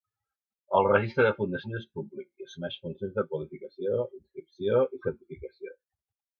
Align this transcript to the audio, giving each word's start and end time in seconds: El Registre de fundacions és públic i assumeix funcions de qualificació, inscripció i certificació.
El 0.77 0.87
Registre 0.87 1.25
de 1.27 1.33
fundacions 1.39 1.77
és 1.81 1.85
públic 1.99 2.43
i 2.43 2.47
assumeix 2.49 2.79
funcions 2.87 3.15
de 3.19 3.27
qualificació, 3.29 4.03
inscripció 4.23 4.85
i 4.99 5.05
certificació. 5.09 5.81